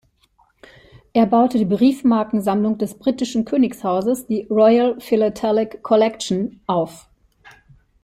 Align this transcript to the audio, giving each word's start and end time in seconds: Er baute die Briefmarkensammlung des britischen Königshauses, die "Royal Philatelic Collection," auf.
Er 1.13 1.27
baute 1.27 1.59
die 1.59 1.65
Briefmarkensammlung 1.65 2.79
des 2.79 2.97
britischen 2.97 3.45
Königshauses, 3.45 4.25
die 4.25 4.47
"Royal 4.49 4.99
Philatelic 4.99 5.83
Collection," 5.83 6.59
auf. 6.65 7.07